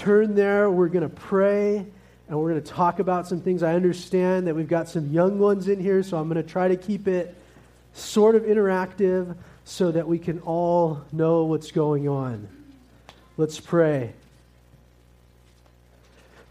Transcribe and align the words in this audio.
turn 0.00 0.34
there. 0.34 0.70
We're 0.70 0.88
going 0.88 1.02
to 1.02 1.14
pray 1.14 1.84
and 2.28 2.38
we're 2.38 2.50
going 2.50 2.62
to 2.62 2.70
talk 2.70 3.00
about 3.00 3.28
some 3.28 3.42
things. 3.42 3.62
I 3.62 3.74
understand 3.74 4.46
that 4.46 4.54
we've 4.54 4.68
got 4.68 4.88
some 4.88 5.12
young 5.12 5.38
ones 5.38 5.68
in 5.68 5.78
here, 5.78 6.02
so 6.02 6.16
I'm 6.16 6.28
going 6.28 6.42
to 6.42 6.48
try 6.48 6.68
to 6.68 6.76
keep 6.76 7.06
it 7.06 7.36
sort 7.92 8.34
of 8.34 8.44
interactive 8.44 9.36
so 9.64 9.90
that 9.90 10.08
we 10.08 10.18
can 10.18 10.38
all 10.40 11.02
know 11.12 11.44
what's 11.44 11.70
going 11.70 12.08
on. 12.08 12.48
Let's 13.36 13.60
pray. 13.60 14.14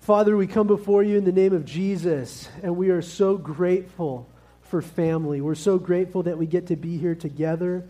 Father, 0.01 0.37
we 0.37 0.45
come 0.45 0.67
before 0.67 1.01
you 1.01 1.17
in 1.17 1.23
the 1.23 1.31
name 1.31 1.53
of 1.53 1.65
Jesus, 1.65 2.49
and 2.61 2.77
we 2.77 2.89
are 2.89 3.01
so 3.01 3.35
grateful 3.35 4.27
for 4.63 4.81
family. 4.81 5.41
We're 5.41 5.55
so 5.55 5.79
grateful 5.79 6.23
that 6.23 6.37
we 6.37 6.45
get 6.45 6.67
to 6.67 6.75
be 6.75 6.97
here 6.97 7.15
together. 7.15 7.83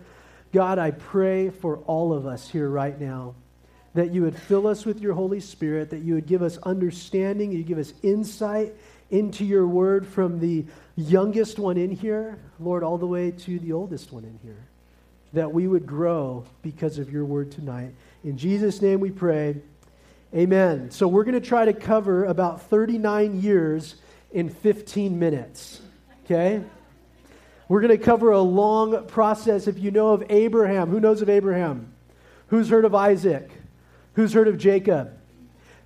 God, 0.54 0.80
I 0.80 0.91
pray 0.91 1.50
for 1.50 1.80
all 1.80 2.14
of 2.14 2.26
us 2.26 2.48
here 2.48 2.70
right 2.70 3.00
now 3.00 3.36
that 4.00 4.13
you 4.13 4.21
would 4.21 4.36
fill 4.36 4.66
us 4.66 4.86
with 4.86 5.02
your 5.02 5.13
Holy 5.13 5.41
Spirit, 5.41 5.89
that 5.89 6.04
you 6.04 6.13
would 6.13 6.25
give 6.25 6.41
us 6.41 6.57
understanding, 6.59 7.52
you 7.52 7.63
give 7.63 7.77
us 7.77 7.94
insight 8.02 8.73
into 9.12 9.44
your 9.44 9.67
word 9.67 10.07
from 10.07 10.40
the 10.40 10.66
youngest 10.95 11.59
one 11.59 11.77
in 11.77 11.91
here, 11.91 12.40
Lord, 12.59 12.81
all 12.81 12.98
the 12.98 13.05
way 13.05 13.31
to 13.31 13.59
the 13.59 13.73
oldest 13.73 14.13
one 14.13 14.23
in 14.23 14.40
here. 14.41 14.67
That 15.34 15.52
we 15.52 15.67
would 15.67 15.85
grow 15.85 16.45
because 16.62 16.98
of 16.98 17.12
your 17.12 17.26
word 17.26 17.52
tonight. 17.52 17.93
In 18.23 18.38
Jesus' 18.38 18.81
name 18.81 19.02
we 19.02 19.12
pray. 19.12 19.57
Amen. 20.34 20.91
So 20.91 21.07
we're 21.07 21.26
going 21.26 21.40
to 21.40 21.45
try 21.45 21.66
to 21.66 21.73
cover 21.73 22.23
about 22.23 22.62
39 22.63 23.41
years 23.41 23.95
in 24.31 24.49
15 24.49 25.20
minutes. 25.20 25.81
Okay? 26.23 26.63
We're 27.68 27.81
going 27.81 27.98
to 27.98 28.04
cover 28.04 28.31
a 28.31 28.41
long 28.41 29.07
process. 29.07 29.68
If 29.68 29.77
you 29.77 29.91
know 29.91 30.13
of 30.13 30.23
Abraham, 30.29 30.90
who 30.90 31.02
knows 31.02 31.21
of 31.21 31.29
Abraham? 31.29 31.91
Who's 32.48 32.70
heard 32.70 32.85
of 32.85 32.95
Isaac? 32.95 33.49
Who's 34.20 34.34
heard 34.34 34.50
of 34.50 34.58
Jacob? 34.58 35.18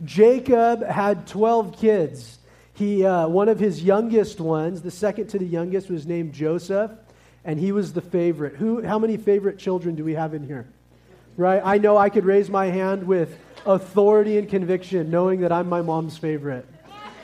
Jacob 0.04 0.84
had 0.84 1.28
12 1.28 1.78
kids. 1.78 2.40
He, 2.74 3.06
uh, 3.06 3.28
one 3.28 3.48
of 3.48 3.60
his 3.60 3.84
youngest 3.84 4.40
ones, 4.40 4.82
the 4.82 4.90
second 4.90 5.28
to 5.28 5.38
the 5.38 5.46
youngest, 5.46 5.88
was 5.88 6.08
named 6.08 6.34
Joseph, 6.34 6.90
and 7.46 7.60
he 7.60 7.72
was 7.72 7.94
the 7.94 8.02
favorite. 8.02 8.56
Who, 8.56 8.82
how 8.82 8.98
many 8.98 9.18
favorite 9.18 9.60
children 9.60 9.94
do 9.94 10.04
we 10.04 10.16
have 10.16 10.34
in 10.34 10.48
here? 10.48 10.68
Right? 11.38 11.62
I 11.64 11.78
know 11.78 11.96
I 11.96 12.10
could 12.10 12.26
raise 12.26 12.50
my 12.50 12.66
hand 12.66 13.06
with 13.06 13.38
authority 13.68 14.40
and 14.40 14.50
conviction, 14.50 15.12
knowing 15.12 15.42
that 15.42 15.52
I'm 15.52 15.70
my 15.70 15.84
mom's 15.84 16.18
favorite. 16.18 16.66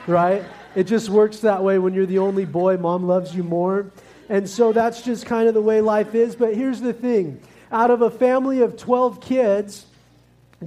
Right? 0.06 0.44
It 0.76 0.84
just 0.84 1.08
works 1.08 1.40
that 1.40 1.64
way 1.64 1.80
when 1.80 1.92
you're 1.92 2.06
the 2.06 2.20
only 2.20 2.44
boy, 2.44 2.76
mom 2.76 3.08
loves 3.08 3.34
you 3.34 3.42
more. 3.42 3.90
And 4.28 4.48
so 4.48 4.72
that's 4.72 5.02
just 5.02 5.26
kind 5.26 5.48
of 5.48 5.54
the 5.54 5.60
way 5.60 5.80
life 5.80 6.14
is. 6.14 6.36
But 6.36 6.54
here's 6.54 6.80
the 6.80 6.92
thing 6.92 7.40
out 7.72 7.90
of 7.90 8.00
a 8.00 8.12
family 8.12 8.60
of 8.60 8.76
12 8.76 9.20
kids, 9.20 9.86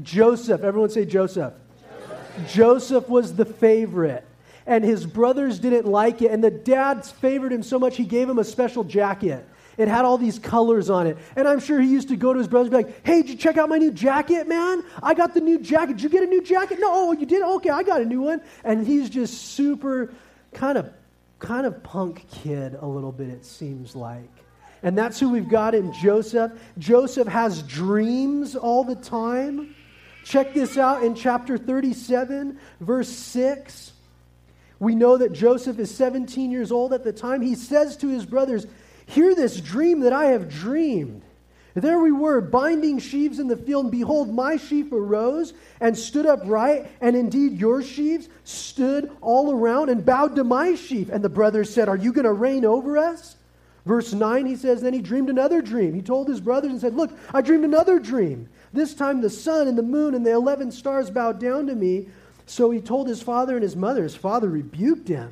Joseph, 0.01 0.63
everyone 0.63 0.89
say 0.89 1.05
Joseph. 1.05 1.53
Joseph. 1.79 2.53
Joseph 2.53 3.09
was 3.09 3.35
the 3.35 3.45
favorite. 3.45 4.25
And 4.65 4.83
his 4.83 5.05
brothers 5.05 5.59
didn't 5.59 5.85
like 5.85 6.21
it. 6.21 6.31
And 6.31 6.43
the 6.43 6.51
dads 6.51 7.11
favored 7.11 7.51
him 7.51 7.63
so 7.63 7.77
much, 7.77 7.97
he 7.97 8.05
gave 8.05 8.29
him 8.29 8.39
a 8.39 8.43
special 8.43 8.83
jacket. 8.83 9.45
It 9.77 9.87
had 9.87 10.05
all 10.05 10.17
these 10.17 10.37
colors 10.39 10.89
on 10.89 11.07
it. 11.07 11.17
And 11.35 11.47
I'm 11.47 11.59
sure 11.59 11.81
he 11.81 11.89
used 11.89 12.09
to 12.09 12.15
go 12.15 12.31
to 12.31 12.37
his 12.37 12.47
brothers 12.47 12.71
and 12.71 12.85
be 12.85 12.91
like, 12.91 13.05
hey, 13.05 13.21
did 13.21 13.31
you 13.31 13.35
check 13.35 13.57
out 13.57 13.69
my 13.69 13.77
new 13.77 13.91
jacket, 13.91 14.47
man? 14.47 14.83
I 15.01 15.13
got 15.13 15.33
the 15.33 15.41
new 15.41 15.59
jacket. 15.59 15.93
Did 15.93 16.03
you 16.03 16.09
get 16.09 16.23
a 16.23 16.27
new 16.27 16.43
jacket? 16.43 16.77
No, 16.79 16.89
oh, 16.91 17.11
you 17.11 17.25
did? 17.25 17.41
Okay, 17.41 17.69
I 17.69 17.83
got 17.83 18.01
a 18.01 18.05
new 18.05 18.21
one. 18.21 18.41
And 18.63 18.85
he's 18.85 19.09
just 19.09 19.33
super 19.55 20.13
kind 20.53 20.77
of 20.77 20.91
kind 21.39 21.65
of 21.65 21.83
punk 21.83 22.25
kid 22.29 22.77
a 22.79 22.85
little 22.85 23.11
bit, 23.11 23.29
it 23.29 23.43
seems 23.43 23.95
like. 23.95 24.29
And 24.81 24.97
that's 24.97 25.19
who 25.19 25.29
we've 25.29 25.49
got 25.49 25.75
in 25.75 25.91
Joseph. 25.93 26.51
Joseph 26.77 27.27
has 27.27 27.63
dreams 27.63 28.55
all 28.55 28.83
the 28.83 28.95
time. 28.95 29.75
Check 30.23 30.53
this 30.53 30.77
out 30.77 31.03
in 31.03 31.15
chapter 31.15 31.57
37, 31.57 32.57
verse 32.79 33.09
6. 33.09 33.91
We 34.79 34.95
know 34.95 35.17
that 35.17 35.33
Joseph 35.33 35.79
is 35.79 35.93
17 35.93 36.51
years 36.51 36.71
old 36.71 36.93
at 36.93 37.03
the 37.03 37.13
time. 37.13 37.41
He 37.41 37.55
says 37.55 37.97
to 37.97 38.07
his 38.07 38.25
brothers, 38.25 38.65
Hear 39.05 39.35
this 39.35 39.59
dream 39.59 40.01
that 40.01 40.13
I 40.13 40.25
have 40.25 40.49
dreamed. 40.49 41.23
There 41.75 41.99
we 41.99 42.11
were, 42.11 42.39
binding 42.39 42.99
sheaves 42.99 43.39
in 43.39 43.47
the 43.47 43.57
field, 43.57 43.85
and 43.85 43.91
behold, 43.91 44.33
my 44.33 44.57
sheaf 44.57 44.91
arose 44.91 45.53
and 45.79 45.97
stood 45.97 46.25
upright, 46.25 46.87
and 47.01 47.15
indeed 47.15 47.59
your 47.59 47.81
sheaves 47.81 48.29
stood 48.43 49.11
all 49.21 49.51
around 49.51 49.89
and 49.89 50.05
bowed 50.05 50.35
to 50.35 50.43
my 50.43 50.75
sheaf. 50.75 51.09
And 51.09 51.23
the 51.23 51.29
brothers 51.29 51.73
said, 51.73 51.89
Are 51.89 51.97
you 51.97 52.13
going 52.13 52.25
to 52.25 52.33
reign 52.33 52.63
over 52.63 52.97
us? 52.97 53.37
Verse 53.85 54.13
9, 54.13 54.45
he 54.45 54.55
says, 54.55 54.81
Then 54.81 54.93
he 54.93 55.01
dreamed 55.01 55.29
another 55.29 55.61
dream. 55.61 55.93
He 55.93 56.01
told 56.01 56.29
his 56.29 56.39
brothers 56.39 56.71
and 56.71 56.79
said, 56.79 56.95
Look, 56.95 57.11
I 57.33 57.41
dreamed 57.41 57.65
another 57.65 57.99
dream. 57.99 58.49
This 58.73 58.95
time 58.95 59.21
the 59.21 59.29
sun 59.29 59.67
and 59.67 59.77
the 59.77 59.83
moon 59.83 60.15
and 60.15 60.25
the 60.25 60.31
11 60.31 60.71
stars 60.71 61.09
bowed 61.09 61.39
down 61.39 61.67
to 61.67 61.75
me. 61.75 62.07
So 62.45 62.71
he 62.71 62.81
told 62.81 63.07
his 63.07 63.21
father 63.21 63.53
and 63.53 63.63
his 63.63 63.75
mother. 63.75 64.03
His 64.03 64.15
father 64.15 64.49
rebuked 64.49 65.07
him. 65.07 65.29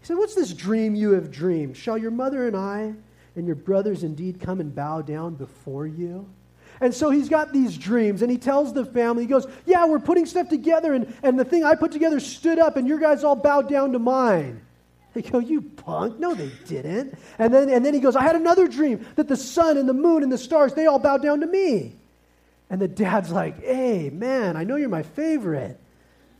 He 0.00 0.06
said, 0.06 0.16
What's 0.16 0.34
this 0.34 0.52
dream 0.52 0.94
you 0.94 1.12
have 1.12 1.30
dreamed? 1.30 1.76
Shall 1.76 1.96
your 1.96 2.10
mother 2.10 2.46
and 2.46 2.56
I 2.56 2.94
and 3.36 3.46
your 3.46 3.56
brothers 3.56 4.02
indeed 4.02 4.40
come 4.40 4.60
and 4.60 4.74
bow 4.74 5.02
down 5.02 5.34
before 5.36 5.86
you? 5.86 6.28
And 6.82 6.94
so 6.94 7.10
he's 7.10 7.28
got 7.28 7.52
these 7.52 7.76
dreams, 7.76 8.22
and 8.22 8.30
he 8.30 8.38
tells 8.38 8.72
the 8.72 8.86
family, 8.86 9.24
he 9.24 9.28
goes, 9.28 9.46
Yeah, 9.66 9.84
we're 9.84 9.98
putting 9.98 10.24
stuff 10.24 10.48
together, 10.48 10.94
and, 10.94 11.14
and 11.22 11.38
the 11.38 11.44
thing 11.44 11.62
I 11.62 11.74
put 11.74 11.92
together 11.92 12.18
stood 12.20 12.58
up, 12.58 12.76
and 12.76 12.88
your 12.88 12.98
guys 12.98 13.22
all 13.22 13.36
bowed 13.36 13.68
down 13.68 13.92
to 13.92 13.98
mine. 13.98 14.62
They 15.12 15.22
go, 15.22 15.38
You 15.38 15.60
punk. 15.60 16.18
No, 16.18 16.34
they 16.34 16.50
didn't. 16.66 17.18
And 17.38 17.52
then, 17.52 17.68
and 17.68 17.84
then 17.84 17.92
he 17.92 18.00
goes, 18.00 18.16
I 18.16 18.22
had 18.22 18.36
another 18.36 18.66
dream 18.66 19.06
that 19.16 19.28
the 19.28 19.36
sun 19.36 19.76
and 19.76 19.88
the 19.88 19.94
moon 19.94 20.22
and 20.22 20.32
the 20.32 20.38
stars, 20.38 20.72
they 20.72 20.86
all 20.86 20.98
bowed 20.98 21.22
down 21.22 21.40
to 21.40 21.46
me. 21.46 21.96
And 22.70 22.80
the 22.80 22.88
dad's 22.88 23.30
like, 23.30 23.62
Hey, 23.62 24.10
man, 24.10 24.56
I 24.56 24.64
know 24.64 24.76
you're 24.76 24.88
my 24.88 25.02
favorite, 25.02 25.78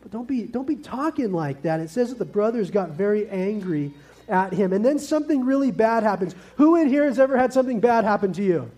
but 0.00 0.10
don't 0.10 0.26
be, 0.26 0.44
don't 0.44 0.66
be 0.66 0.76
talking 0.76 1.32
like 1.32 1.62
that. 1.62 1.80
It 1.80 1.90
says 1.90 2.10
that 2.10 2.18
the 2.18 2.24
brothers 2.24 2.70
got 2.70 2.90
very 2.90 3.28
angry 3.28 3.92
at 4.28 4.52
him. 4.52 4.72
And 4.72 4.84
then 4.84 4.98
something 4.98 5.44
really 5.44 5.72
bad 5.72 6.04
happens. 6.04 6.34
Who 6.56 6.76
in 6.76 6.88
here 6.88 7.04
has 7.04 7.18
ever 7.18 7.36
had 7.36 7.52
something 7.52 7.80
bad 7.80 8.04
happen 8.04 8.32
to 8.34 8.42
you? 8.42 8.70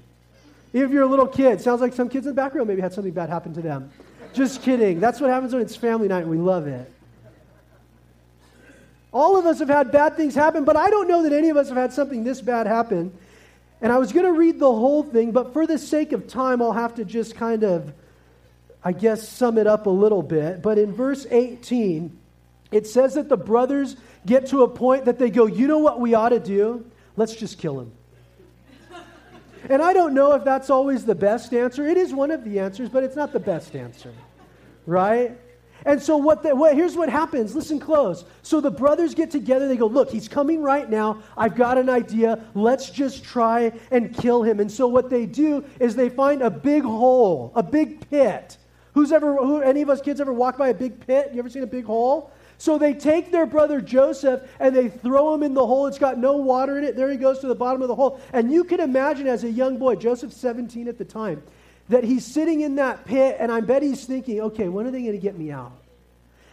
If 0.73 0.91
you're 0.91 1.03
a 1.03 1.07
little 1.07 1.27
kid, 1.27 1.61
sounds 1.61 1.83
like 1.83 1.93
some 1.93 2.09
kids 2.09 2.27
in 2.27 2.31
the 2.31 2.35
back 2.35 2.55
row 2.55 2.65
maybe 2.65 2.81
had 2.81 2.95
something 2.95 3.13
bad 3.13 3.29
happen 3.29 3.53
to 3.55 3.61
them. 3.61 3.91
Just 4.33 4.63
kidding. 4.63 4.99
That's 4.99 5.21
what 5.21 5.29
happens 5.29 5.53
when 5.53 5.61
it's 5.61 5.77
family 5.77 6.09
night 6.09 6.23
and 6.23 6.31
we 6.31 6.39
love 6.39 6.67
it. 6.67 6.91
All 9.13 9.37
of 9.37 9.45
us 9.45 9.59
have 9.59 9.69
had 9.69 9.93
bad 9.93 10.17
things 10.17 10.35
happen, 10.35 10.65
but 10.65 10.75
I 10.75 10.89
don't 10.89 11.07
know 11.07 11.23
that 11.25 11.35
any 11.35 11.51
of 11.51 11.59
us 11.59 11.69
have 11.69 11.77
had 11.77 11.93
something 11.93 12.25
this 12.25 12.41
bad 12.41 12.67
happen. 12.67 13.13
And 13.83 13.93
I 13.93 13.99
was 13.99 14.13
going 14.13 14.25
to 14.25 14.33
read 14.33 14.61
the 14.61 14.73
whole 14.73 15.03
thing, 15.03 15.33
but 15.33 15.53
for 15.53 15.67
the 15.67 15.77
sake 15.77 16.13
of 16.13 16.29
time, 16.29 16.63
I'll 16.63 16.73
have 16.73 16.95
to 16.95 17.05
just 17.05 17.35
kind 17.35 17.65
of, 17.65 17.93
I 18.83 18.93
guess, 18.93 19.29
sum 19.29 19.59
it 19.59 19.67
up 19.67 19.87
a 19.87 19.91
little 19.91 20.23
bit. 20.23 20.63
But 20.63 20.79
in 20.79 20.93
verse 20.93 21.27
18, 21.29 22.17
it 22.71 22.87
says 22.87 23.15
that 23.15 23.29
the 23.29 23.37
brothers 23.37 23.97
get 24.25 24.47
to 24.47 24.63
a 24.63 24.69
point 24.69 25.07
that 25.07 25.19
they 25.19 25.31
go, 25.31 25.47
you 25.47 25.67
know 25.67 25.79
what 25.79 26.01
we 26.01 26.15
ought 26.15 26.29
to 26.29 26.39
do? 26.39 26.89
Let's 27.17 27.35
just 27.35 27.59
kill 27.59 27.81
him. 27.81 27.93
And 29.69 29.83
I 29.83 29.93
don't 29.93 30.15
know 30.15 30.35
if 30.35 30.45
that's 30.45 30.71
always 30.71 31.05
the 31.05 31.15
best 31.15 31.53
answer. 31.53 31.87
It 31.87 31.97
is 31.97 32.13
one 32.13 32.31
of 32.31 32.45
the 32.45 32.61
answers, 32.61 32.89
but 32.89 33.05
it's 33.05 33.17
not 33.17 33.33
the 33.33 33.41
best 33.41 33.75
answer. 33.75 34.13
Right? 34.87 35.39
And 35.85 36.03
so 36.03 36.17
what, 36.17 36.43
the, 36.43 36.55
what 36.55 36.75
here's 36.75 36.97
what 36.97 37.09
happens. 37.09 37.55
Listen 37.55 37.81
close. 37.81 38.25
So 38.43 38.61
the 38.61 38.71
brothers 38.71 39.15
get 39.15 39.31
together. 39.31 39.69
They 39.69 39.77
go, 39.77 39.87
"Look, 39.87 40.11
he's 40.11 40.29
coming 40.29 40.63
right 40.63 40.89
now. 40.89 41.23
I've 41.37 41.57
got 41.57 41.79
an 41.79 41.89
idea. 41.89 42.45
Let's 42.55 42.91
just 42.91 43.25
try 43.25 43.73
and 43.91 44.15
kill 44.15 44.43
him." 44.43 44.61
And 44.61 44.71
so 44.71 44.87
what 44.87 45.11
they 45.11 45.27
do 45.27 45.65
is 45.81 45.97
they 45.97 46.09
find 46.09 46.43
a 46.43 46.51
big 46.51 46.83
hole, 46.83 47.53
a 47.55 47.63
big 47.63 48.09
pit. 48.11 48.57
Who's 48.95 49.13
ever 49.13 49.37
who, 49.37 49.61
any 49.61 49.83
of 49.83 49.91
us 49.91 50.01
kids 50.01 50.21
ever 50.21 50.33
walked 50.33 50.59
by 50.59 50.69
a 50.69 50.75
big 50.75 51.07
pit? 51.07 51.31
You 51.33 51.39
ever 51.39 51.49
seen 51.49 51.63
a 51.63 51.67
big 51.67 51.85
hole? 51.85 52.31
So 52.59 52.79
they 52.79 52.95
take 52.95 53.33
their 53.33 53.45
brother 53.45 53.81
Joseph 53.81 54.49
and 54.61 54.77
they 54.77 54.89
throw 54.89 55.35
him 55.35 55.43
in 55.43 55.53
the 55.53 55.67
hole. 55.67 55.89
It's 55.89 55.99
got 55.99 56.19
no 56.19 56.37
water 56.37 56.79
in 56.79 56.85
it. 56.85 56.95
There 56.95 57.11
he 57.11 57.17
goes 57.17 57.41
to 57.41 57.49
the 57.49 57.57
bottom 57.57 57.83
of 57.83 57.89
the 57.89 57.95
hole. 57.97 58.21
And 58.33 58.53
you 58.53 58.63
can 58.63 58.79
imagine 58.79 59.27
as 59.27 59.43
a 59.43 59.51
young 59.51 59.79
boy, 59.79 59.97
Joseph's 59.97 60.37
17 60.37 60.87
at 60.87 60.97
the 60.97 61.05
time, 61.05 61.43
that 61.89 62.05
he's 62.05 62.25
sitting 62.25 62.61
in 62.61 62.77
that 62.77 63.05
pit 63.05 63.37
and 63.39 63.51
I 63.51 63.61
bet 63.61 63.83
he's 63.83 64.05
thinking, 64.05 64.41
okay, 64.41 64.69
when 64.69 64.87
are 64.87 64.91
they 64.91 65.01
going 65.01 65.13
to 65.13 65.19
get 65.19 65.37
me 65.37 65.51
out? 65.51 65.73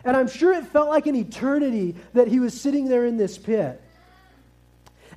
And 0.04 0.16
I'm 0.16 0.28
sure 0.28 0.54
it 0.54 0.66
felt 0.68 0.90
like 0.90 1.08
an 1.08 1.16
eternity 1.16 1.96
that 2.14 2.28
he 2.28 2.40
was 2.40 2.60
sitting 2.60 2.88
there 2.88 3.06
in 3.06 3.18
this 3.18 3.38
pit. 3.38 3.82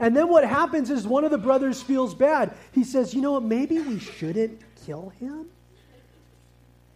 And 0.01 0.17
then 0.17 0.29
what 0.29 0.45
happens 0.45 0.91
is 0.91 1.07
one 1.07 1.25
of 1.25 1.31
the 1.31 1.39
brothers 1.39 1.81
feels 1.81 2.15
bad. 2.15 2.55
He 2.73 2.83
says, 2.83 3.15
you 3.15 3.21
know 3.21 3.33
what, 3.33 3.45
maybe 3.45 3.79
we 3.79 3.99
shouldn't 3.99 4.61
kill 4.85 5.11
him? 5.21 5.47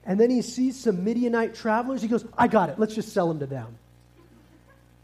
And 0.04 0.18
then 0.18 0.30
he 0.30 0.42
sees 0.42 0.78
some 0.78 1.04
Midianite 1.04 1.54
travelers. 1.54 2.02
He 2.02 2.08
goes, 2.08 2.24
I 2.36 2.48
got 2.48 2.70
it. 2.70 2.78
Let's 2.78 2.94
just 2.94 3.12
sell 3.12 3.30
him 3.30 3.40
to 3.40 3.46
them. 3.46 3.76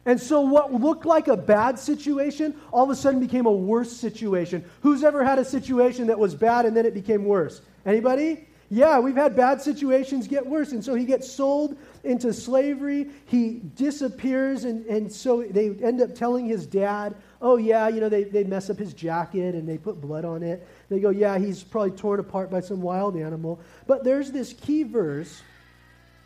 And 0.05 0.21
so, 0.21 0.41
what 0.41 0.73
looked 0.73 1.07
like 1.07 1.29
a 1.29 1.37
bad 1.37 1.79
situation 1.79 2.55
all 2.73 2.85
of 2.85 2.91
a 2.91 2.97
sudden 2.97 3.21
became 3.21 3.47
a 3.47 3.53
worse 3.53 3.93
situation. 3.93 4.65
Who's 4.81 5.05
ever 5.05 5.23
had 5.23 5.39
a 5.39 5.45
situation 5.45 6.09
that 6.09 6.19
was 6.19 6.35
bad 6.35 6.67
and 6.67 6.77
then 6.77 6.87
it 6.87 6.95
became 6.95 7.25
worse? 7.25 7.61
Anybody? 7.87 8.49
Yeah, 8.69 9.01
we've 9.01 9.15
had 9.15 9.37
bad 9.37 9.61
situations 9.61 10.27
get 10.27 10.47
worse. 10.47 10.73
And 10.73 10.83
so 10.83 10.95
he 10.95 11.05
gets 11.05 11.31
sold 11.31 11.77
into 12.05 12.33
slavery. 12.33 13.11
He 13.27 13.61
disappears. 13.77 14.65
And, 14.65 14.87
and 14.87 15.13
so 15.13 15.43
they 15.43 15.69
end 15.83 16.01
up 16.01 16.15
telling 16.15 16.47
his 16.47 16.67
dad, 16.67 17.15
oh, 17.43 17.59
yeah, 17.59 17.89
you 17.89 18.01
know, 18.01 18.09
they, 18.09 18.25
they 18.25 18.45
mess 18.45 18.71
up 18.71 18.79
his 18.79 18.95
jacket 18.95 19.55
and 19.55 19.69
they 19.69 19.77
put 19.77 20.01
blood 20.01 20.25
on 20.25 20.43
it. 20.43 20.67
They 20.89 21.01
go, 21.01 21.11
yeah, 21.11 21.39
he's 21.39 21.63
probably 21.63 21.91
torn 21.91 22.19
apart 22.19 22.51
by 22.51 22.61
some 22.61 22.81
wild 22.81 23.15
animal. 23.15 23.61
But 23.87 24.05
there's 24.05 24.33
this 24.33 24.55
key 24.55 24.85
verse 24.85 25.43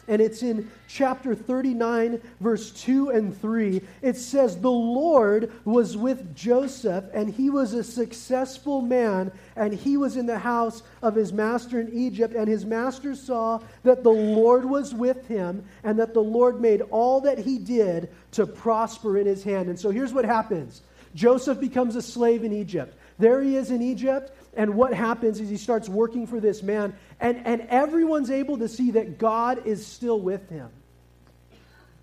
and 0.08 0.22
it's 0.22 0.42
in 0.42 0.70
chapter 0.88 1.34
39, 1.34 2.20
verse 2.40 2.70
2 2.70 3.10
and 3.10 3.38
3. 3.40 3.80
It 4.02 4.16
says, 4.16 4.60
The 4.60 4.70
Lord 4.70 5.52
was 5.64 5.96
with 5.96 6.34
Joseph, 6.34 7.04
and 7.12 7.28
he 7.28 7.50
was 7.50 7.74
a 7.74 7.82
successful 7.82 8.82
man, 8.82 9.32
and 9.56 9.72
he 9.72 9.96
was 9.96 10.16
in 10.16 10.26
the 10.26 10.38
house 10.38 10.82
of 11.02 11.14
his 11.14 11.32
master 11.32 11.80
in 11.80 11.92
Egypt. 11.92 12.34
And 12.34 12.48
his 12.48 12.64
master 12.64 13.14
saw 13.14 13.60
that 13.82 14.02
the 14.02 14.10
Lord 14.10 14.64
was 14.64 14.94
with 14.94 15.26
him, 15.26 15.64
and 15.82 15.98
that 15.98 16.14
the 16.14 16.20
Lord 16.20 16.60
made 16.60 16.82
all 16.82 17.20
that 17.22 17.38
he 17.38 17.58
did 17.58 18.08
to 18.32 18.46
prosper 18.46 19.18
in 19.18 19.26
his 19.26 19.42
hand. 19.42 19.68
And 19.68 19.78
so 19.78 19.90
here's 19.90 20.12
what 20.12 20.24
happens 20.24 20.82
Joseph 21.14 21.58
becomes 21.58 21.96
a 21.96 22.02
slave 22.02 22.44
in 22.44 22.52
Egypt. 22.52 22.96
There 23.18 23.42
he 23.42 23.56
is 23.56 23.70
in 23.70 23.80
Egypt, 23.80 24.30
and 24.56 24.74
what 24.74 24.94
happens 24.94 25.38
is 25.40 25.48
he 25.48 25.56
starts 25.56 25.88
working 25.88 26.26
for 26.26 26.40
this 26.40 26.62
man, 26.62 26.96
and, 27.20 27.46
and 27.46 27.62
everyone's 27.68 28.30
able 28.30 28.58
to 28.58 28.68
see 28.68 28.92
that 28.92 29.18
God 29.18 29.66
is 29.66 29.86
still 29.86 30.18
with 30.18 30.48
him. 30.48 30.70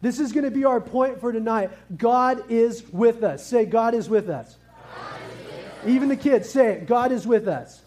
This 0.02 0.20
is 0.20 0.32
going 0.32 0.44
to 0.44 0.52
be 0.52 0.66
our 0.66 0.82
point 0.82 1.20
for 1.20 1.32
tonight. 1.32 1.72
God 1.96 2.52
is 2.52 2.84
with 2.92 3.24
us. 3.24 3.46
Say, 3.46 3.66
God 3.66 3.94
is 3.96 4.10
with 4.10 4.30
us. 4.30 4.58
Even 5.86 6.10
the 6.10 6.16
kids, 6.16 6.50
say 6.50 6.74
it. 6.74 6.88
God 6.88 7.12
is 7.12 7.26
with 7.26 7.48
us. 7.48 7.82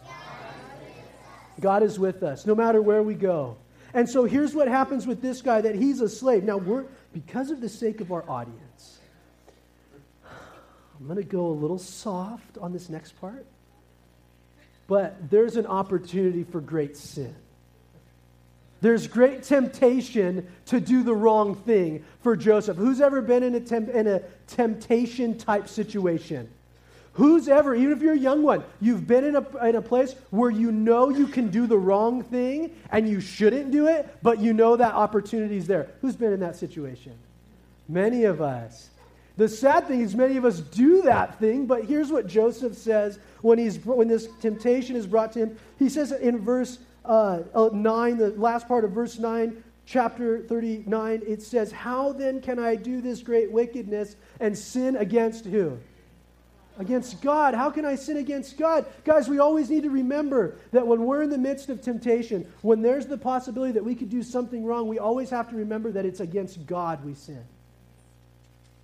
God 1.60 1.82
is 1.82 1.98
with 1.98 2.22
us, 2.22 2.44
no 2.44 2.54
matter 2.54 2.82
where 2.82 3.02
we 3.02 3.14
go. 3.14 3.56
And 3.94 4.08
so 4.08 4.24
here's 4.24 4.54
what 4.54 4.68
happens 4.68 5.06
with 5.06 5.22
this 5.22 5.40
guy 5.40 5.60
that 5.60 5.74
he's 5.74 6.00
a 6.00 6.08
slave. 6.08 6.44
Now, 6.44 6.58
we're, 6.58 6.84
because 7.12 7.50
of 7.50 7.60
the 7.60 7.68
sake 7.68 8.00
of 8.00 8.12
our 8.12 8.28
audience, 8.28 8.98
I'm 10.98 11.06
going 11.06 11.16
to 11.16 11.22
go 11.22 11.46
a 11.46 11.52
little 11.52 11.78
soft 11.78 12.58
on 12.58 12.72
this 12.72 12.88
next 12.88 13.18
part. 13.20 13.46
But 14.88 15.30
there's 15.30 15.56
an 15.56 15.66
opportunity 15.66 16.44
for 16.44 16.60
great 16.60 16.96
sin. 16.96 17.34
There's 18.80 19.06
great 19.06 19.42
temptation 19.42 20.46
to 20.66 20.80
do 20.80 21.02
the 21.02 21.14
wrong 21.14 21.54
thing 21.54 22.04
for 22.20 22.36
Joseph. 22.36 22.76
Who's 22.76 23.00
ever 23.00 23.22
been 23.22 23.42
in 23.42 23.54
a, 23.54 23.60
temp- 23.60 23.88
in 23.88 24.06
a 24.06 24.20
temptation 24.46 25.38
type 25.38 25.68
situation? 25.68 26.48
Who's 27.14 27.48
ever, 27.48 27.74
even 27.74 27.92
if 27.92 28.02
you're 28.02 28.12
a 28.12 28.18
young 28.18 28.42
one, 28.42 28.62
you've 28.78 29.06
been 29.06 29.24
in 29.24 29.36
a, 29.36 29.66
in 29.66 29.76
a 29.76 29.82
place 29.82 30.14
where 30.28 30.50
you 30.50 30.70
know 30.70 31.08
you 31.08 31.26
can 31.26 31.48
do 31.48 31.66
the 31.66 31.78
wrong 31.78 32.22
thing 32.22 32.76
and 32.90 33.08
you 33.08 33.22
shouldn't 33.22 33.70
do 33.70 33.86
it, 33.86 34.06
but 34.22 34.38
you 34.38 34.52
know 34.52 34.76
that 34.76 34.92
opportunity 34.92 35.56
is 35.56 35.66
there. 35.66 35.88
Who's 36.02 36.14
been 36.14 36.34
in 36.34 36.40
that 36.40 36.56
situation? 36.56 37.14
Many 37.88 38.24
of 38.24 38.42
us. 38.42 38.90
The 39.36 39.48
sad 39.48 39.86
thing 39.86 40.00
is, 40.00 40.14
many 40.14 40.38
of 40.38 40.46
us 40.46 40.60
do 40.60 41.02
that 41.02 41.38
thing, 41.38 41.66
but 41.66 41.84
here's 41.84 42.10
what 42.10 42.26
Joseph 42.26 42.74
says 42.74 43.18
when, 43.42 43.58
he's, 43.58 43.78
when 43.84 44.08
this 44.08 44.28
temptation 44.40 44.96
is 44.96 45.06
brought 45.06 45.32
to 45.32 45.40
him. 45.40 45.58
He 45.78 45.90
says 45.90 46.12
in 46.12 46.38
verse 46.38 46.78
uh, 47.04 47.42
uh 47.54 47.70
9, 47.72 48.16
the 48.16 48.30
last 48.30 48.66
part 48.66 48.84
of 48.84 48.92
verse 48.92 49.18
9, 49.18 49.62
chapter 49.84 50.40
39, 50.40 51.22
it 51.26 51.42
says, 51.42 51.70
How 51.70 52.12
then 52.12 52.40
can 52.40 52.58
I 52.58 52.76
do 52.76 53.02
this 53.02 53.22
great 53.22 53.50
wickedness 53.50 54.16
and 54.40 54.56
sin 54.56 54.96
against 54.96 55.44
who? 55.44 55.78
Against 56.78 57.20
God. 57.20 57.54
How 57.54 57.70
can 57.70 57.84
I 57.84 57.94
sin 57.94 58.16
against 58.16 58.56
God? 58.58 58.86
Guys, 59.04 59.28
we 59.28 59.38
always 59.38 59.68
need 59.68 59.82
to 59.82 59.90
remember 59.90 60.56
that 60.72 60.86
when 60.86 61.04
we're 61.04 61.22
in 61.22 61.30
the 61.30 61.38
midst 61.38 61.68
of 61.68 61.82
temptation, 61.82 62.50
when 62.62 62.80
there's 62.80 63.06
the 63.06 63.18
possibility 63.18 63.72
that 63.72 63.84
we 63.84 63.94
could 63.94 64.10
do 64.10 64.22
something 64.22 64.64
wrong, 64.64 64.88
we 64.88 64.98
always 64.98 65.28
have 65.28 65.48
to 65.50 65.56
remember 65.56 65.90
that 65.92 66.06
it's 66.06 66.20
against 66.20 66.66
God 66.66 67.04
we 67.04 67.14
sin. 67.14 67.44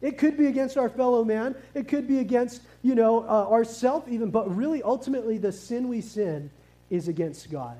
It 0.02 0.18
could 0.18 0.36
be 0.36 0.46
against 0.46 0.76
our 0.76 0.88
fellow 0.88 1.24
man. 1.24 1.54
It 1.74 1.86
could 1.86 2.08
be 2.08 2.18
against, 2.18 2.60
you 2.82 2.96
know, 2.96 3.20
uh, 3.20 3.48
ourself 3.48 4.08
even. 4.08 4.30
But 4.30 4.54
really, 4.54 4.82
ultimately, 4.82 5.38
the 5.38 5.52
sin 5.52 5.88
we 5.88 6.00
sin 6.00 6.50
is 6.90 7.08
against 7.08 7.50
God. 7.50 7.76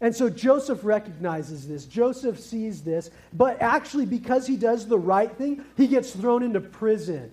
And 0.00 0.14
so 0.14 0.28
Joseph 0.28 0.84
recognizes 0.84 1.66
this. 1.66 1.86
Joseph 1.86 2.38
sees 2.38 2.82
this. 2.82 3.10
But 3.32 3.60
actually, 3.60 4.06
because 4.06 4.46
he 4.46 4.56
does 4.56 4.86
the 4.86 4.98
right 4.98 5.34
thing, 5.36 5.64
he 5.76 5.88
gets 5.88 6.12
thrown 6.12 6.42
into 6.42 6.60
prison. 6.60 7.32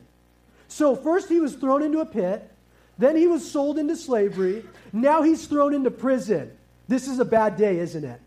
So 0.67 0.95
first 0.95 1.29
he 1.29 1.39
was 1.39 1.53
thrown 1.55 1.83
into 1.83 1.99
a 1.99 2.05
pit. 2.05 2.49
Then 2.97 3.17
he 3.17 3.27
was 3.27 3.49
sold 3.49 3.77
into 3.77 3.95
slavery. 3.95 4.63
Now 4.93 5.21
he's 5.21 5.45
thrown 5.45 5.73
into 5.73 5.91
prison. 5.91 6.51
This 6.87 7.07
is 7.07 7.19
a 7.19 7.25
bad 7.25 7.57
day, 7.57 7.77
isn't 7.79 8.03
it? 8.03 8.21